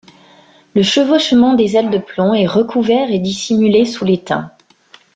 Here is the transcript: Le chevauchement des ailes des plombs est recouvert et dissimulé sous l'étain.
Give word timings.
Le 0.73 0.81
chevauchement 0.81 1.53
des 1.53 1.75
ailes 1.77 1.91
des 1.91 1.99
plombs 1.99 2.33
est 2.33 2.47
recouvert 2.47 3.11
et 3.11 3.19
dissimulé 3.19 3.85
sous 3.85 4.03
l'étain. 4.03 4.51